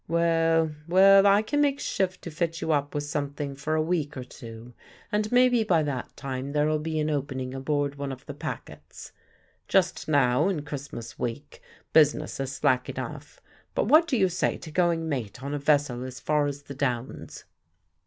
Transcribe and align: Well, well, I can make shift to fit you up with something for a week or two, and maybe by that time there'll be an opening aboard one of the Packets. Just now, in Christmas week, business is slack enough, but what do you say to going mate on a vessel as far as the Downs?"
Well, 0.07 0.71
well, 0.87 1.27
I 1.27 1.43
can 1.43 1.61
make 1.61 1.79
shift 1.79 2.23
to 2.23 2.31
fit 2.31 2.59
you 2.59 2.71
up 2.71 2.95
with 2.95 3.03
something 3.03 3.53
for 3.55 3.75
a 3.75 3.81
week 3.83 4.17
or 4.17 4.23
two, 4.23 4.73
and 5.11 5.31
maybe 5.31 5.63
by 5.63 5.83
that 5.83 6.17
time 6.17 6.53
there'll 6.53 6.79
be 6.79 6.99
an 6.99 7.11
opening 7.11 7.53
aboard 7.53 7.93
one 7.93 8.11
of 8.11 8.25
the 8.25 8.33
Packets. 8.33 9.11
Just 9.67 10.07
now, 10.07 10.49
in 10.49 10.63
Christmas 10.65 11.19
week, 11.19 11.61
business 11.93 12.39
is 12.39 12.51
slack 12.51 12.89
enough, 12.89 13.39
but 13.75 13.85
what 13.89 14.07
do 14.07 14.17
you 14.17 14.27
say 14.27 14.57
to 14.57 14.71
going 14.71 15.07
mate 15.07 15.43
on 15.43 15.53
a 15.53 15.59
vessel 15.59 16.03
as 16.03 16.19
far 16.19 16.47
as 16.47 16.63
the 16.63 16.73
Downs?" 16.73 17.43